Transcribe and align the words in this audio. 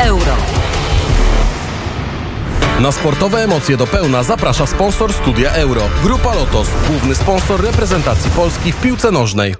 euro. 0.00 0.36
Na 2.80 2.92
sportowe 2.92 3.44
emocje 3.44 3.76
do 3.76 3.86
pełna 3.86 4.22
zaprasza 4.22 4.66
sponsor 4.66 5.12
Studia 5.12 5.52
Euro. 5.52 5.82
Grupa 6.02 6.34
Lotos, 6.34 6.68
główny 6.88 7.14
sponsor 7.14 7.62
reprezentacji 7.62 8.30
Polski 8.30 8.72
w 8.72 8.80
piłce 8.80 9.10
nożnej. 9.10 9.54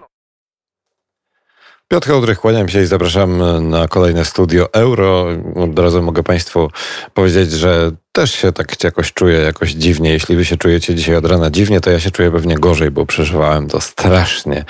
Piotr 1.88 2.08
Hołdrych, 2.08 2.38
kłaniam 2.38 2.68
się 2.68 2.82
i 2.82 2.86
zapraszam 2.86 3.42
na 3.70 3.88
kolejne 3.88 4.24
studio 4.24 4.72
Euro. 4.72 5.26
Od 5.54 5.78
razu 5.78 6.02
mogę 6.02 6.22
Państwu 6.22 6.70
powiedzieć, 7.14 7.52
że 7.52 7.90
też 8.18 8.34
się 8.34 8.52
tak 8.52 8.84
jakoś 8.84 9.12
czuję 9.12 9.38
jakoś 9.38 9.70
dziwnie. 9.70 10.10
Jeśli 10.10 10.36
wy 10.36 10.44
się 10.44 10.56
czujecie 10.56 10.94
dzisiaj 10.94 11.16
od 11.16 11.26
rana 11.26 11.50
dziwnie, 11.50 11.80
to 11.80 11.90
ja 11.90 12.00
się 12.00 12.10
czuję 12.10 12.30
pewnie 12.30 12.54
gorzej, 12.54 12.90
bo 12.90 13.06
przeżywałem 13.06 13.68
to 13.68 13.80
strasznie. 13.80 14.64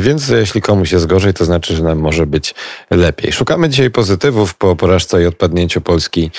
Więc 0.00 0.28
jeśli 0.28 0.60
komuś 0.60 0.92
jest 0.92 1.06
gorzej, 1.06 1.34
to 1.34 1.44
znaczy, 1.44 1.76
że 1.76 1.82
nam 1.82 1.98
może 1.98 2.26
być 2.26 2.54
lepiej. 2.90 3.32
Szukamy 3.32 3.68
dzisiaj 3.68 3.90
pozytywów 3.90 4.54
po 4.54 4.76
porażce 4.76 5.22
i 5.22 5.26
odpadnięciu 5.26 5.80
Polski 5.80 6.30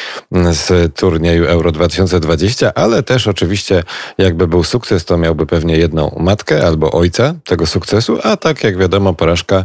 z 0.52 0.96
turnieju 0.96 1.46
Euro 1.46 1.72
2020, 1.72 2.74
ale 2.74 3.04
też 3.04 3.28
oczywiście 3.28 3.84
jakby 4.18 4.48
był 4.48 4.64
sukces, 4.64 5.06
to 5.06 5.18
miałby 5.18 5.46
pewnie 5.46 5.78
jedną 5.78 6.16
matkę 6.20 6.68
albo 6.68 6.92
ojca 6.92 7.36
tego 7.46 7.66
sukcesu, 7.66 8.20
a 8.24 8.38
tak 8.38 8.64
jak 8.64 8.78
wiadomo 8.78 9.14
porażka 9.14 9.64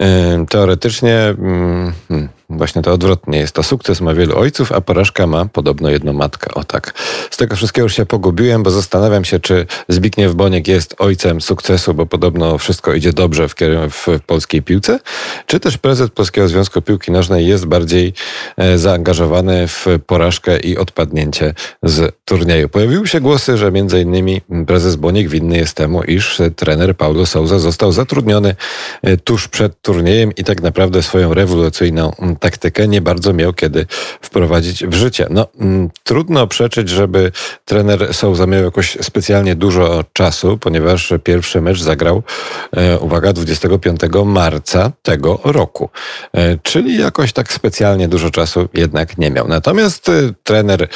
yy, 0.00 0.06
teoretycznie... 0.48 1.34
Yy, 2.10 2.28
Właśnie 2.50 2.82
to 2.82 2.92
odwrotnie 2.92 3.38
jest. 3.38 3.54
To 3.54 3.62
sukces 3.62 4.00
ma 4.00 4.14
wielu 4.14 4.38
ojców, 4.38 4.72
a 4.72 4.80
porażka 4.80 5.26
ma 5.26 5.44
podobno 5.44 5.90
jedną 5.90 6.12
matkę. 6.12 6.54
O 6.54 6.64
tak. 6.64 6.94
Z 7.30 7.36
tego 7.36 7.56
wszystkiego 7.56 7.84
już 7.84 7.96
się 7.96 8.06
pogubiłem, 8.06 8.62
bo 8.62 8.70
zastanawiam 8.70 9.24
się, 9.24 9.40
czy 9.40 9.66
Zbigniew 9.88 10.34
Boniek 10.34 10.68
jest 10.68 10.94
ojcem 10.98 11.40
sukcesu, 11.40 11.94
bo 11.94 12.06
podobno 12.06 12.58
wszystko 12.58 12.94
idzie 12.94 13.12
dobrze 13.12 13.48
w, 13.48 13.54
w 13.90 14.20
polskiej 14.26 14.62
piłce, 14.62 14.98
czy 15.46 15.60
też 15.60 15.78
prezes 15.78 16.10
Polskiego 16.10 16.48
Związku 16.48 16.82
Piłki 16.82 17.12
Nożnej 17.12 17.46
jest 17.46 17.66
bardziej 17.66 18.12
e, 18.56 18.78
zaangażowany 18.78 19.68
w 19.68 19.86
porażkę 20.06 20.60
i 20.60 20.78
odpadnięcie 20.78 21.54
z 21.82 22.14
turnieju. 22.24 22.68
Pojawiły 22.68 23.06
się 23.06 23.20
głosy, 23.20 23.56
że 23.56 23.72
między 23.72 24.00
innymi 24.00 24.40
prezes 24.66 24.96
Boniek 24.96 25.28
winny 25.28 25.56
jest 25.56 25.76
temu, 25.76 26.02
iż 26.02 26.42
trener 26.56 26.96
Paulo 26.96 27.26
Souza 27.26 27.58
został 27.58 27.92
zatrudniony 27.92 28.56
e, 29.02 29.16
tuż 29.16 29.48
przed 29.48 29.82
turniejem 29.82 30.32
i 30.36 30.44
tak 30.44 30.62
naprawdę 30.62 31.02
swoją 31.02 31.34
rewolucyjną 31.34 32.12
taktykę 32.44 32.88
nie 32.88 33.00
bardzo 33.00 33.32
miał 33.32 33.52
kiedy 33.52 33.86
wprowadzić 34.20 34.86
w 34.86 34.94
życie. 34.94 35.26
No, 35.30 35.46
mm, 35.60 35.90
trudno 36.02 36.46
przeczyć, 36.46 36.88
żeby 36.88 37.32
trener 37.64 38.14
Souza 38.14 38.46
miał 38.46 38.64
jakoś 38.64 38.98
specjalnie 39.02 39.54
dużo 39.54 40.04
czasu, 40.12 40.58
ponieważ 40.58 41.12
pierwszy 41.24 41.60
mecz 41.60 41.80
zagrał, 41.82 42.22
e, 42.76 42.98
uwaga, 42.98 43.32
25 43.32 44.00
marca 44.24 44.92
tego 45.02 45.40
roku. 45.44 45.90
E, 46.34 46.58
czyli 46.62 46.98
jakoś 46.98 47.32
tak 47.32 47.52
specjalnie 47.52 48.08
dużo 48.08 48.30
czasu 48.30 48.68
jednak 48.74 49.18
nie 49.18 49.30
miał. 49.30 49.48
Natomiast 49.48 50.08
e, 50.08 50.12
trener 50.42 50.88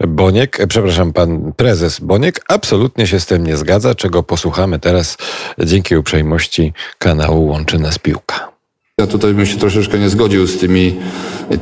Boniek, 0.00 0.58
przepraszam, 0.68 1.12
pan 1.12 1.52
prezes 1.56 2.00
Boniek 2.00 2.40
absolutnie 2.48 3.06
się 3.06 3.20
z 3.20 3.26
tym 3.26 3.46
nie 3.46 3.56
zgadza, 3.56 3.94
czego 3.94 4.22
posłuchamy 4.22 4.78
teraz 4.78 5.16
dzięki 5.58 5.96
uprzejmości 5.96 6.72
kanału 6.98 7.46
Łączy 7.46 7.78
Nas 7.78 7.98
Piłka. 7.98 8.55
Ja 9.00 9.06
tutaj 9.06 9.34
bym 9.34 9.46
się 9.46 9.56
troszeczkę 9.56 9.98
nie 9.98 10.08
zgodził 10.08 10.46
z 10.46 10.58
tymi 10.58 10.94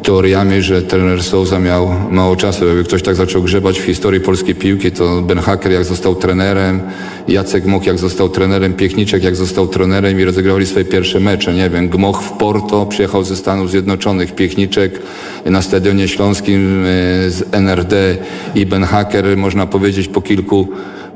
teoriami, 0.03 0.63
że 0.63 0.83
trener 0.83 1.23
Souza 1.23 1.59
miał 1.59 1.89
mało 2.11 2.37
czasu. 2.37 2.67
Jakby 2.67 2.85
ktoś 2.85 3.03
tak 3.03 3.17
zaczął 3.17 3.43
grzebać 3.43 3.81
w 3.81 3.85
historii 3.85 4.21
polskiej 4.21 4.55
piłki, 4.55 4.93
to 4.93 5.23
Ben 5.23 5.39
Hacker 5.39 5.73
jak 5.73 5.85
został 5.85 6.15
trenerem, 6.15 6.81
Jacek 7.29 7.65
Moch 7.65 7.87
jak 7.87 7.99
został 7.99 8.29
trenerem, 8.29 8.75
Piechniczek 8.75 9.25
jak 9.25 9.37
został 9.37 9.69
trenerem 9.69 10.21
i 10.21 10.25
rozegrali 10.25 10.67
swoje 10.67 10.85
pierwsze 10.85 11.21
mecze. 11.21 11.55
Nie 11.55 11.71
wiem, 11.71 11.89
Gmoch 11.89 12.23
w 12.23 12.33
Porto 12.33 12.87
przyjechał 12.87 13.25
ze 13.25 13.37
Stanów 13.37 13.71
Zjednoczonych, 13.71 14.35
Piechniczek 14.35 15.03
na 15.45 15.63
Stadionie 15.63 16.09
Śląskim 16.09 16.85
e, 16.85 16.87
z 17.31 17.55
NRD 17.55 18.17
i 18.55 18.67
Ben 18.67 18.85
Hacker, 18.85 19.37
można 19.37 19.67
powiedzieć, 19.67 20.08
po 20.08 20.23
kilku, 20.23 20.69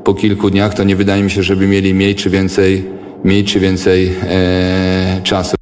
po 0.03 0.13
kilku 0.13 0.49
dniach, 0.49 0.73
to 0.73 0.83
nie 0.83 0.95
wydaje 0.95 1.23
mi 1.23 1.31
się, 1.31 1.43
żeby 1.43 1.67
mieli 1.67 1.93
mniej 1.93 2.15
czy 2.15 2.29
więcej, 2.29 2.85
mniej 3.23 3.43
czy 3.43 3.59
więcej 3.59 4.11
e, 4.23 5.21
czasu. 5.23 5.58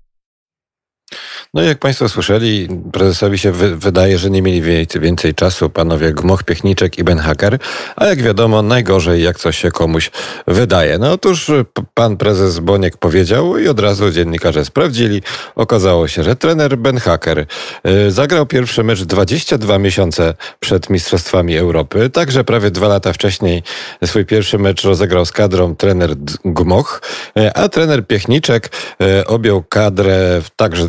No 1.53 1.61
jak 1.61 1.79
Państwo 1.79 2.09
słyszeli, 2.09 2.67
prezesowi 2.93 3.37
się 3.37 3.51
wy 3.51 3.75
wydaje, 3.75 4.17
że 4.17 4.29
nie 4.29 4.41
mieli 4.41 4.61
więcej, 4.61 5.01
więcej 5.01 5.33
czasu 5.33 5.69
panowie 5.69 6.13
Gmoch, 6.13 6.43
Piechniczek 6.43 6.97
i 6.97 7.03
Ben 7.03 7.17
Hacker, 7.17 7.59
a 7.95 8.05
jak 8.05 8.21
wiadomo 8.21 8.61
najgorzej 8.61 9.23
jak 9.23 9.39
coś 9.39 9.57
się 9.57 9.71
komuś 9.71 10.11
wydaje. 10.47 10.97
No 10.97 11.11
otóż 11.11 11.51
pan 11.93 12.17
prezes 12.17 12.59
Boniek 12.59 12.97
powiedział 12.97 13.57
i 13.57 13.67
od 13.67 13.79
razu 13.79 14.11
dziennikarze 14.11 14.65
sprawdzili. 14.65 15.21
Okazało 15.55 16.07
się, 16.07 16.23
że 16.23 16.35
trener 16.35 16.77
Ben 16.77 16.97
Hacker 16.97 17.45
y, 17.87 18.11
zagrał 18.11 18.45
pierwszy 18.45 18.83
mecz 18.83 19.03
22 19.03 19.79
miesiące 19.79 20.33
przed 20.59 20.89
Mistrzostwami 20.89 21.57
Europy, 21.57 22.09
także 22.09 22.43
prawie 22.43 22.71
dwa 22.71 22.87
lata 22.87 23.13
wcześniej 23.13 23.63
swój 24.05 24.25
pierwszy 24.25 24.57
mecz 24.57 24.83
rozegrał 24.83 25.25
z 25.25 25.31
kadrą 25.31 25.75
trener 25.75 26.15
Gmoch, 26.45 27.01
y, 27.39 27.53
a 27.53 27.69
trener 27.69 28.07
Piechniczek 28.07 28.71
y, 29.01 29.27
objął 29.27 29.63
kadrę 29.63 30.41
także 30.55 30.87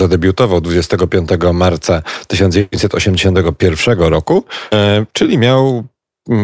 zadebiutował 0.00 0.60
25 0.60 1.28
marca 1.52 2.02
1981 2.26 4.00
roku, 4.00 4.44
e, 4.72 5.06
czyli 5.12 5.38
miał 5.38 5.84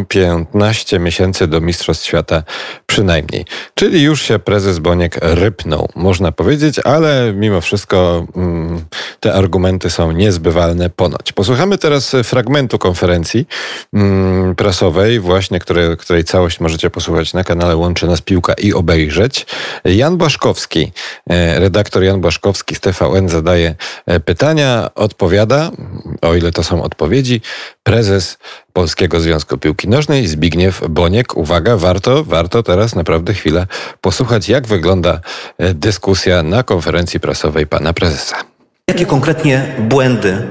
15 0.08 0.98
miesięcy 0.98 1.46
do 1.46 1.60
Mistrzostw 1.60 2.06
Świata 2.06 2.42
przynajmniej. 2.86 3.44
Czyli 3.74 4.02
już 4.02 4.22
się 4.22 4.38
prezes 4.38 4.78
Boniek 4.78 5.18
rypnął, 5.22 5.88
można 5.94 6.32
powiedzieć, 6.32 6.78
ale 6.78 7.32
mimo 7.34 7.60
wszystko 7.60 8.26
mm, 8.36 8.84
te 9.20 9.34
argumenty 9.34 9.90
są 9.90 10.12
niezbywalne 10.12 10.90
ponoć. 10.90 11.32
Posłuchamy 11.32 11.78
teraz 11.78 12.16
fragmentu 12.24 12.78
konferencji 12.78 13.46
mm, 13.94 14.54
prasowej, 14.54 15.20
właśnie 15.20 15.58
której, 15.58 15.96
której 15.96 16.24
całość 16.24 16.60
możecie 16.60 16.90
posłuchać 16.90 17.34
na 17.34 17.44
kanale 17.44 17.76
Łączy 17.76 18.06
Nas 18.06 18.20
Piłka 18.20 18.52
i 18.52 18.72
obejrzeć. 18.72 19.46
Jan 19.84 20.16
Błaszkowski, 20.16 20.92
e, 21.30 21.60
redaktor 21.60 22.02
Jan 22.02 22.20
Błaszkowski 22.20 22.74
z 22.74 22.80
TVN 22.80 23.28
zadaje 23.28 23.74
e, 24.06 24.20
pytania, 24.20 24.90
odpowiada, 24.94 25.70
o 26.22 26.34
ile 26.34 26.52
to 26.52 26.62
są 26.62 26.82
odpowiedzi, 26.82 27.40
prezes 27.82 28.38
Polskiego 28.72 29.20
Związku 29.20 29.58
Piłki 29.58 29.88
Nożnej 29.88 30.26
Zbigniew 30.26 30.82
Boniek. 30.88 31.36
Uwaga, 31.36 31.76
warto, 31.76 32.24
warto 32.24 32.62
teraz 32.62 32.75
naprawdę 32.96 33.34
chwilę 33.34 33.66
posłuchać, 34.00 34.48
jak 34.48 34.66
wygląda 34.66 35.20
e, 35.58 35.74
dyskusja 35.74 36.42
na 36.42 36.62
konferencji 36.62 37.20
prasowej 37.20 37.66
pana 37.66 37.92
prezesa. 37.92 38.36
Jakie 38.88 39.06
konkretnie 39.06 39.74
błędy 39.78 40.42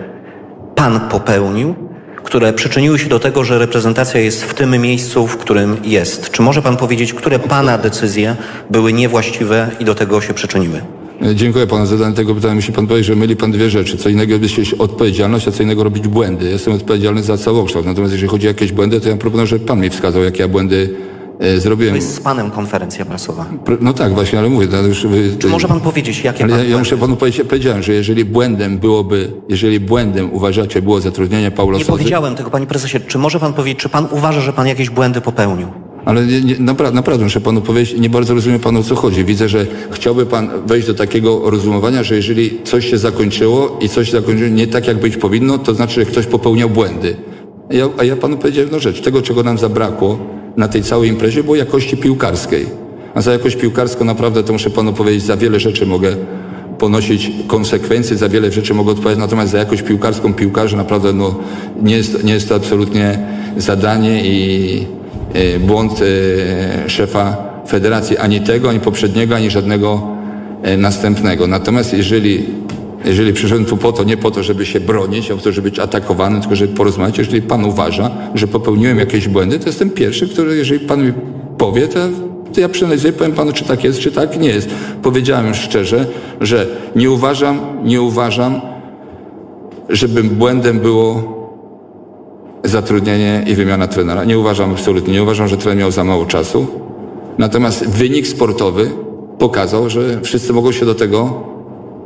pan 0.76 1.10
popełnił, 1.10 1.76
które 2.24 2.54
przyczyniły 2.54 3.00
się 3.00 3.10
do 3.10 3.20
tego, 3.20 3.44
że 3.44 3.60
reprezentacja 3.60 4.20
jest 4.20 4.44
w 4.44 4.54
tym 4.54 4.82
miejscu, 4.82 5.28
w 5.28 5.38
którym 5.38 5.78
jest? 5.84 6.32
Czy 6.32 6.42
może 6.42 6.62
pan 6.62 6.78
powiedzieć, 6.78 7.14
które 7.14 7.40
pana 7.40 7.78
decyzje 7.78 8.36
były 8.70 8.94
niewłaściwe 8.94 9.72
i 9.80 9.86
do 9.86 9.96
tego 9.96 10.22
się 10.22 10.34
przyczyniły? 10.34 10.82
E, 11.22 11.36
dziękuję 11.36 11.68
panu 11.68 11.86
za 11.86 11.98
zadanie 11.98 12.16
tego 12.16 12.36
pytania. 12.36 12.56
Musi 12.56 12.72
pan 12.72 12.88
powiedzieć, 12.88 13.08
że 13.08 13.16
myli 13.16 13.36
pan 13.36 13.52
dwie 13.52 13.70
rzeczy. 13.70 13.98
Co 13.98 14.10
innego 14.10 14.34
jest 14.34 14.56
odpowiedzialność, 14.80 15.48
a 15.48 15.52
co 15.52 15.64
innego 15.64 15.84
robić 15.84 16.08
błędy. 16.08 16.50
Jestem 16.50 16.74
odpowiedzialny 16.74 17.24
za 17.24 17.38
całokształt. 17.38 17.86
Natomiast 17.86 18.14
jeżeli 18.14 18.30
chodzi 18.30 18.48
o 18.48 18.50
jakieś 18.50 18.72
błędy, 18.72 19.02
to 19.02 19.10
ja 19.10 19.18
proponuję, 19.18 19.48
żeby 19.48 19.66
pan 19.66 19.80
mi 19.80 19.90
wskazał, 19.90 20.24
jakie 20.24 20.42
ja 20.42 20.48
błędy 20.48 20.90
zrobiłem. 21.58 21.94
To 21.94 21.96
jest 21.96 22.16
z 22.16 22.20
panem 22.20 22.52
konferencja 22.52 23.06
prasowa. 23.06 23.46
No 23.82 23.94
tak, 23.94 24.14
właśnie, 24.14 24.40
ale 24.40 24.50
mówię. 24.50 24.68
Już, 24.88 25.08
Czy 25.40 25.48
może 25.48 25.68
pan 25.68 25.80
powiedzieć, 25.80 26.24
jakie 26.24 26.44
ale 26.44 26.54
pan 26.54 26.64
ja, 26.64 26.70
ja 26.70 26.78
muszę 26.78 26.98
panu 26.98 27.16
powiedzieć, 27.16 27.48
powiedziałem, 27.48 27.84
że 27.84 27.94
jeżeli 27.94 28.26
błędem 28.26 28.78
byłoby, 28.78 29.32
jeżeli 29.50 29.80
błędem 29.80 30.34
uważacie 30.34 30.82
było 30.82 31.02
zatrudnienie 31.02 31.52
Paula 31.52 31.78
Nie 31.78 31.86
powiedziałem 31.86 32.36
tego, 32.36 32.50
panie 32.50 32.66
prezesie. 32.66 33.00
Czy 33.08 33.18
może 33.18 33.40
pan 33.40 33.54
powiedzieć, 33.54 33.80
czy 33.80 33.90
pan 33.90 34.08
uważa, 34.12 34.42
że 34.42 34.54
pan 34.54 34.68
jakieś 34.68 34.90
błędy 34.90 35.22
popełnił? 35.22 35.68
Ale 36.06 36.26
nie, 36.26 36.42
nie, 36.42 36.60
naprawdę, 36.60 36.96
naprawdę 36.96 37.24
muszę 37.24 37.42
panu 37.42 37.62
powiedzieć, 37.62 38.00
nie 38.00 38.10
bardzo 38.10 38.34
rozumiem 38.34 38.60
panu 38.60 38.80
o 38.80 38.84
co 38.84 38.96
chodzi. 38.96 39.26
Widzę, 39.26 39.50
że 39.50 39.66
chciałby 39.92 40.26
pan 40.26 40.50
wejść 40.66 40.88
do 40.88 40.94
takiego 40.94 41.50
rozumowania, 41.50 42.04
że 42.04 42.16
jeżeli 42.16 42.64
coś 42.64 42.90
się 42.90 42.98
zakończyło 42.98 43.80
i 43.82 43.90
coś 43.90 44.06
się 44.06 44.12
zakończyło 44.12 44.50
nie 44.50 44.68
tak, 44.68 44.88
jak 44.88 45.00
być 45.00 45.18
powinno, 45.18 45.58
to 45.58 45.74
znaczy, 45.74 45.94
że 45.94 46.06
ktoś 46.06 46.26
popełniał 46.26 46.70
błędy. 46.70 47.16
Ja, 47.70 47.90
a 47.98 48.04
ja 48.04 48.16
panu 48.16 48.38
powiedziałem 48.38 48.66
jedną 48.66 48.80
rzecz. 48.80 49.02
Tego, 49.02 49.22
czego 49.22 49.44
nam 49.44 49.58
zabrakło 49.58 50.20
na 50.58 50.68
tej 50.68 50.84
całej 50.84 51.10
imprezie, 51.10 51.44
było 51.44 51.56
jakości 51.56 51.98
piłkarskiej. 51.98 52.66
A 53.14 53.22
za 53.22 53.32
jakość 53.32 53.56
piłkarską 53.56 54.06
naprawdę, 54.06 54.44
to 54.44 54.54
muszę 54.54 54.70
panu 54.70 54.94
powiedzieć, 54.94 55.24
za 55.24 55.38
wiele 55.38 55.60
rzeczy 55.60 55.86
mogę 55.86 56.16
ponosić 56.78 57.32
konsekwencje, 57.48 58.18
za 58.18 58.30
wiele 58.30 58.52
rzeczy 58.52 58.74
mogę 58.74 58.92
odpowiadać, 58.92 59.20
natomiast 59.20 59.52
za 59.52 59.58
jakość 59.58 59.82
piłkarską 59.82 60.34
piłkarza 60.34 60.78
naprawdę 60.78 61.14
no, 61.14 61.36
nie, 61.82 61.98
jest, 61.98 62.24
nie 62.24 62.34
jest 62.34 62.50
to 62.50 62.56
absolutnie 62.56 63.20
zadanie 63.58 64.26
i 64.26 64.86
E, 65.36 65.60
błąd 65.60 66.02
e, 66.02 66.90
szefa 66.90 67.38
federacji, 67.68 68.18
ani 68.18 68.42
tego, 68.42 68.70
ani 68.70 68.80
poprzedniego, 68.80 69.36
ani 69.36 69.50
żadnego 69.50 70.02
e, 70.64 70.78
następnego. 70.78 71.48
Natomiast 71.48 71.94
jeżeli, 71.94 72.46
jeżeli 73.06 73.34
przyszedłem 73.34 73.66
tu 73.66 73.78
po 73.78 73.92
to, 73.92 74.04
nie 74.04 74.18
po 74.18 74.32
to, 74.32 74.44
żeby 74.44 74.66
się 74.66 74.80
bronić, 74.80 75.32
a 75.32 75.36
po 75.36 75.42
to, 75.42 75.52
żeby 75.52 75.70
być 75.70 75.80
atakowany, 75.80 76.40
tylko 76.40 76.56
żeby 76.56 76.74
porozmawiać, 76.74 77.18
jeżeli 77.18 77.42
pan 77.42 77.66
uważa, 77.66 78.12
że 78.36 78.48
popełniłem 78.48 79.00
jakieś 79.00 79.28
błędy, 79.28 79.60
to 79.60 79.66
jestem 79.66 79.90
pierwszy, 79.90 80.28
który, 80.28 80.56
jeżeli 80.56 80.80
pan 80.80 81.06
mi 81.06 81.14
powie, 81.58 81.88
to 81.88 82.00
to 82.54 82.62
ja 82.62 82.70
przeanalizuję, 82.70 83.14
powiem 83.14 83.34
panu, 83.34 83.54
czy 83.54 83.64
tak 83.64 83.84
jest, 83.84 84.00
czy 84.00 84.12
tak 84.12 84.40
nie 84.40 84.50
jest. 84.50 84.70
Powiedziałem 85.02 85.54
szczerze, 85.54 86.06
że 86.42 86.68
nie 86.96 87.12
uważam, 87.12 87.60
nie 87.84 88.02
uważam, 88.02 88.62
żeby 89.90 90.24
błędem 90.24 90.80
było 90.80 91.36
zatrudnienie 92.64 93.44
i 93.48 93.56
wymiana 93.56 93.88
trenera. 93.88 94.24
Nie 94.24 94.40
uważam 94.40 94.72
absolutnie, 94.72 95.14
nie 95.14 95.24
uważam, 95.24 95.48
że 95.48 95.58
trener 95.58 95.78
miał 95.78 95.92
za 95.92 96.04
mało 96.04 96.26
czasu. 96.26 96.68
Natomiast 97.38 97.90
wynik 97.90 98.28
sportowy 98.28 98.92
pokazał, 99.38 99.90
że 99.90 100.22
wszyscy 100.22 100.54
mogą 100.54 100.72
się 100.72 100.86
do 100.86 100.96
tego 100.96 101.44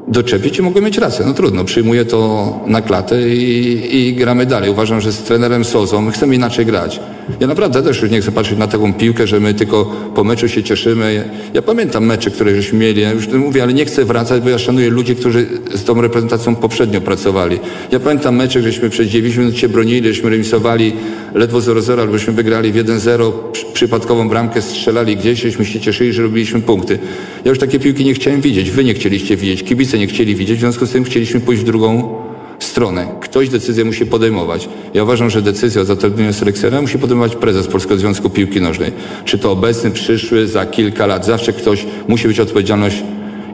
doczepić 0.10 0.60
i 0.60 0.62
mogą 0.62 0.82
mieć 0.82 0.98
rację. 0.98 1.26
No 1.26 1.34
trudno, 1.34 1.64
przyjmuję 1.64 2.06
to 2.06 2.60
na 2.68 2.82
klatę 2.82 3.30
i, 3.30 4.08
i 4.08 4.14
gramy 4.14 4.46
dalej. 4.46 4.70
Uważam, 4.70 5.02
że 5.02 5.12
z 5.12 5.18
trenerem 5.18 5.66
Sozą 5.66 6.02
my 6.02 6.12
chcemy 6.12 6.36
inaczej 6.36 6.66
grać. 6.66 7.00
Ja 7.40 7.48
naprawdę 7.48 7.84
też 7.84 8.02
już 8.02 8.12
nie 8.12 8.22
chcę 8.22 8.32
patrzeć 8.32 8.58
na 8.58 8.68
taką 8.68 8.94
piłkę, 8.94 9.28
że 9.28 9.40
my 9.40 9.54
tylko 9.54 9.86
po 10.16 10.24
meczu 10.24 10.50
się 10.50 10.64
cieszymy. 10.64 11.30
Ja, 11.54 11.62
pamiętam 11.62 12.06
mecze, 12.06 12.32
które 12.32 12.56
żeśmy 12.56 12.80
mieli, 12.80 13.02
ja 13.02 13.12
już 13.12 13.28
mówię, 13.28 13.64
ale 13.64 13.74
nie 13.74 13.86
chcę 13.86 14.06
wracać, 14.06 14.44
bo 14.44 14.50
ja 14.50 14.58
szanuję 14.58 14.90
ludzi, 14.90 15.16
którzy 15.16 15.48
z 15.74 15.84
tą 15.84 16.02
reprezentacją 16.02 16.56
poprzednio 16.56 17.02
pracowali. 17.02 17.60
Ja 17.92 18.00
pamiętam 18.00 18.36
mecze, 18.36 18.62
żeśmy 18.62 18.90
przez 18.90 19.08
9 19.08 19.36
minut 19.36 19.58
się 19.58 19.70
bronili, 19.70 20.14
żeśmy 20.14 20.30
remisowali 20.30 20.94
ledwo 21.34 21.60
0-0, 21.60 22.00
albo 22.00 22.18
żeśmy 22.18 22.34
wygrali 22.34 22.72
w 22.72 22.76
1-0, 22.76 23.32
przypadkową 23.74 24.30
bramkę 24.30 24.62
strzelali 24.62 25.18
gdzieś, 25.18 25.42
żeśmy 25.42 25.66
się 25.66 25.80
cieszyli, 25.80 26.14
że 26.14 26.24
robiliśmy 26.24 26.62
punkty. 26.62 27.00
Ja 27.46 27.50
już 27.50 27.60
takie 27.60 27.80
piłki 27.80 28.06
nie 28.06 28.14
chciałem 28.14 28.42
widzieć, 28.42 28.72
wy 28.72 28.84
nie 28.84 28.94
chcieliście 28.94 29.38
widzieć, 29.38 29.64
kibice 29.64 29.99
nie 30.00 30.08
chcieli 30.08 30.36
widzieć, 30.36 30.58
w 30.58 30.60
związku 30.60 30.86
z 30.86 30.92
tym 30.92 31.04
chcieliśmy 31.04 31.40
pójść 31.40 31.62
w 31.62 31.66
drugą 31.66 32.16
stronę. 32.60 33.08
Ktoś 33.22 33.50
decyzję 33.50 33.86
musi 33.86 34.06
podejmować. 34.06 34.70
Ja 34.94 35.04
uważam, 35.04 35.30
że 35.30 35.42
decyzję 35.42 35.82
o 35.82 35.86
zatrudnieniu 35.86 36.34
selekcjonera 36.34 36.82
musi 36.82 37.00
podejmować 37.00 37.36
prezes 37.36 37.68
Polskiego 37.68 38.00
Związku 38.00 38.30
Piłki 38.30 38.62
Nożnej. 38.62 38.92
Czy 39.26 39.38
to 39.38 39.52
obecny, 39.52 39.92
przyszły, 39.92 40.48
za 40.48 40.66
kilka 40.66 41.06
lat. 41.06 41.26
Zawsze 41.26 41.54
ktoś 41.54 41.86
musi 42.08 42.28
być 42.28 42.40
odpowiedzialność 42.40 43.04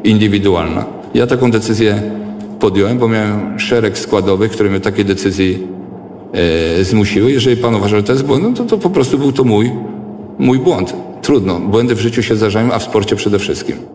indywidualna. 0.03 0.85
Ja 1.13 1.27
taką 1.27 1.51
decyzję 1.51 2.01
podjąłem, 2.59 2.97
bo 2.97 3.07
miałem 3.07 3.59
szereg 3.59 3.97
składowych, 3.97 4.51
które 4.51 4.69
mnie 4.69 4.79
takiej 4.79 5.05
decyzji 5.05 5.67
e, 6.79 6.83
zmusiły. 6.83 7.31
Jeżeli 7.31 7.57
pan 7.57 7.75
uważa, 7.75 7.97
że 7.97 8.03
to 8.03 8.11
jest 8.11 8.25
błąd, 8.25 8.43
no 8.43 8.53
to, 8.53 8.65
to 8.65 8.77
po 8.77 8.89
prostu 8.89 9.17
był 9.17 9.31
to 9.31 9.43
mój, 9.43 9.71
mój 10.39 10.59
błąd. 10.59 10.93
Trudno. 11.21 11.59
Błędy 11.59 11.95
w 11.95 11.99
życiu 11.99 12.23
się 12.23 12.35
zdarzają, 12.35 12.71
a 12.71 12.79
w 12.79 12.83
sporcie 12.83 13.15
przede 13.15 13.39
wszystkim. 13.39 13.94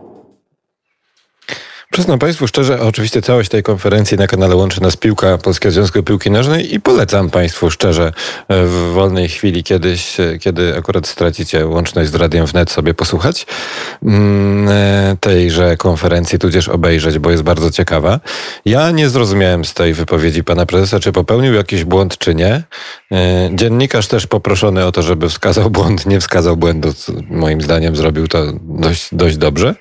Przyznam 1.92 2.19
Państwu 2.19 2.46
szczerze, 2.46 2.81
oczywiście 2.81 3.22
całość 3.22 3.50
tej 3.50 3.62
konferencji 3.62 4.16
na 4.16 4.26
kanale 4.26 4.56
łączy 4.56 4.82
nas 4.82 4.96
piłka 4.96 5.38
Polskiego 5.38 5.72
Związku 5.72 6.02
Piłki 6.02 6.31
Nożnej 6.31 6.75
i 6.75 6.81
polecam 6.81 7.31
Państwu 7.31 7.70
szczerze 7.70 8.12
e, 8.48 8.66
w 8.66 8.70
wolnej 8.70 9.28
chwili 9.28 9.64
kiedyś, 9.64 10.20
e, 10.20 10.38
kiedy 10.38 10.76
akurat 10.76 11.06
stracicie 11.06 11.66
łączność 11.66 12.10
z 12.10 12.14
Radiem 12.14 12.46
Wnet 12.46 12.70
sobie 12.70 12.94
posłuchać 12.94 13.46
mm, 14.02 14.69
e, 14.69 15.16
tejże 15.20 15.76
konferencji, 15.76 16.38
tudzież 16.38 16.69
obejrzeć, 16.69 17.19
bo 17.19 17.31
jest 17.31 17.42
bardzo 17.42 17.70
ciekawa. 17.70 18.20
Ja 18.64 18.90
nie 18.90 19.08
zrozumiałem 19.08 19.64
z 19.64 19.75
tej 19.75 19.94
wypowiedzi 19.94 20.44
Pana 20.44 20.66
Prezesa, 20.66 21.00
czy 21.00 21.12
popełnił 21.12 21.54
jakiś 21.54 21.84
błąd, 21.84 22.19
czy 22.19 22.34
nie. 22.34 22.62
Dziennikarz 23.52 24.06
też 24.08 24.26
poproszony 24.26 24.87
o 24.87 24.92
to, 24.92 25.02
żeby 25.02 25.28
wskazał 25.28 25.70
błąd, 25.70 26.06
nie 26.06 26.20
wskazał 26.20 26.56
błędu. 26.56 26.92
Moim 27.31 27.62
zdaniem 27.62 27.96
zrobił 27.96 28.28
to 28.28 28.52
dość, 28.62 29.08
dość 29.12 29.37
dobrze. 29.37 29.75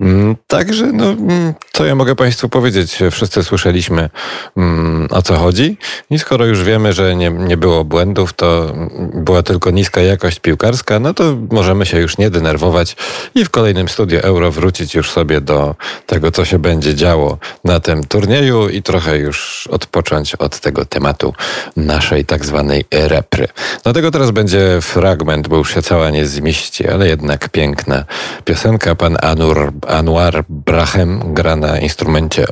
Mm, 0.00 0.36
także 0.46 0.86
no 0.92 1.14
mm, 1.46 1.65
co 1.76 1.84
ja 1.84 1.94
mogę 1.94 2.14
Państwu 2.14 2.48
powiedzieć? 2.48 2.98
Wszyscy 3.10 3.44
słyszeliśmy 3.44 4.10
mm, 4.56 5.08
o 5.10 5.22
co 5.22 5.36
chodzi 5.36 5.78
i 6.10 6.18
skoro 6.18 6.46
już 6.46 6.62
wiemy, 6.62 6.92
że 6.92 7.16
nie, 7.16 7.30
nie 7.30 7.56
było 7.56 7.84
błędów, 7.84 8.32
to 8.32 8.72
była 9.14 9.42
tylko 9.42 9.70
niska 9.70 10.00
jakość 10.00 10.40
piłkarska, 10.40 11.00
no 11.00 11.14
to 11.14 11.36
możemy 11.50 11.86
się 11.86 12.00
już 12.00 12.18
nie 12.18 12.30
denerwować 12.30 12.96
i 13.34 13.44
w 13.44 13.50
kolejnym 13.50 13.88
studiu 13.88 14.18
Euro 14.22 14.50
wrócić 14.50 14.94
już 14.94 15.10
sobie 15.10 15.40
do 15.40 15.74
tego, 16.06 16.32
co 16.32 16.44
się 16.44 16.58
będzie 16.58 16.94
działo 16.94 17.38
na 17.64 17.80
tym 17.80 18.04
turnieju 18.04 18.68
i 18.68 18.82
trochę 18.82 19.18
już 19.18 19.66
odpocząć 19.72 20.34
od 20.34 20.60
tego 20.60 20.84
tematu 20.84 21.34
naszej 21.76 22.24
tak 22.24 22.44
zwanej 22.44 22.84
repry. 22.92 23.48
Dlatego 23.84 24.10
teraz 24.10 24.30
będzie 24.30 24.78
fragment, 24.80 25.48
bo 25.48 25.56
już 25.56 25.74
się 25.74 25.82
cała 25.82 26.10
nie 26.10 26.26
zmieści, 26.26 26.88
ale 26.88 27.08
jednak 27.08 27.48
piękna 27.48 28.04
piosenka. 28.44 28.94
Pan 28.94 29.16
Anur, 29.22 29.72
Anwar 29.88 30.44
Brahem 30.48 31.34
gra 31.34 31.56
na 31.56 31.65
instrumencie 31.80 32.46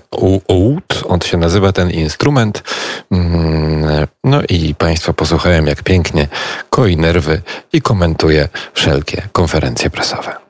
oud. 0.48 1.04
On 1.08 1.20
się 1.20 1.36
nazywa 1.36 1.72
ten 1.72 1.90
instrument. 1.90 2.62
Mm, 3.12 4.06
no 4.24 4.42
i 4.48 4.74
Państwo 4.74 5.14
posłuchałem, 5.14 5.66
jak 5.66 5.82
pięknie 5.82 6.28
koi 6.70 6.96
nerwy 6.96 7.42
i 7.72 7.82
komentuje 7.82 8.48
wszelkie 8.74 9.22
konferencje 9.32 9.90
prasowe. 9.90 10.36